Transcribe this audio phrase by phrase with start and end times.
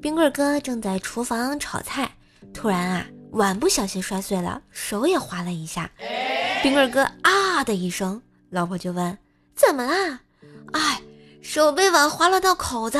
[0.00, 2.10] 冰棍哥正在厨房炒菜，
[2.54, 5.90] 突然啊，碗不小心摔碎了，手也划了一下。
[6.62, 9.18] 冰棍哥啊的一声，老婆就问
[9.54, 10.20] ：“怎么啦
[10.72, 11.02] ？”“哎，
[11.42, 12.98] 手被碗划了道口子。”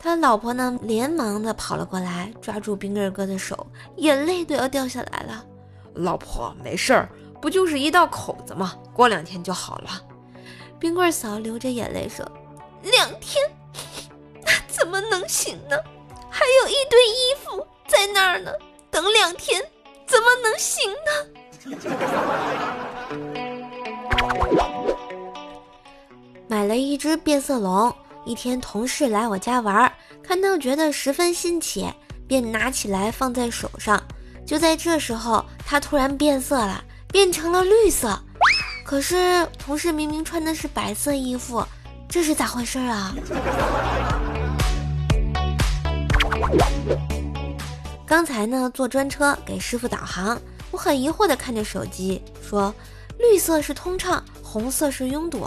[0.00, 3.66] 他老婆呢，连忙的跑了过来，抓住冰棍哥的手，
[3.96, 5.44] 眼泪都要掉下来了。
[5.92, 7.08] “老婆，没事儿，
[7.40, 8.74] 不就是一道口子吗？
[8.94, 9.90] 过两天就好了。”
[10.80, 12.24] 冰棍嫂流着眼泪说
[12.82, 13.44] ：“两天，
[14.46, 15.76] 那怎么能行呢？”
[16.62, 18.52] 有一堆衣服在那儿呢，
[18.90, 19.62] 等两天
[20.06, 21.10] 怎么能行呢？
[26.48, 27.94] 买了一只变色龙，
[28.24, 31.86] 一天同事来我家玩，看到觉得十分新奇，
[32.26, 34.02] 便拿起来放在手上。
[34.46, 36.82] 就在这时候，它突然变色了，
[37.12, 38.18] 变成了绿色。
[38.84, 41.62] 可是同事明明穿的是白色衣服，
[42.08, 43.14] 这是咋回事啊？
[48.06, 52.74] 刚才呢，坐专车给师傅导航，我很疑惑的看着手机，说
[53.18, 55.46] ：“绿色是通畅，红色是拥堵，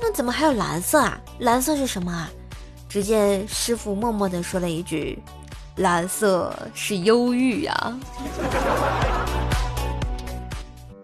[0.00, 1.20] 那怎么还有蓝色啊？
[1.38, 2.30] 蓝色是什么啊？”
[2.88, 5.18] 只见师傅默默的说了一句
[5.76, 7.98] ：“蓝色是忧郁呀。”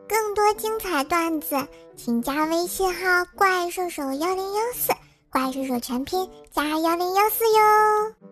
[0.08, 1.56] 更多精彩段子，
[1.96, 3.00] 请加微信号
[3.36, 4.92] “怪兽手幺零幺四”，
[5.30, 8.25] 怪兽手全拼加幺零幺四哟。